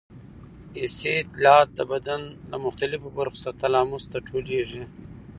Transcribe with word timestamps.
حسي 0.79 1.11
اطلاعات 1.23 1.67
د 1.73 1.79
بدن 1.91 2.21
له 2.51 2.57
مختلفو 2.65 3.15
برخو 3.17 3.41
څخه 3.43 3.57
تلاموس 3.61 4.03
ته 4.11 4.17
ټولېږي. 4.27 4.83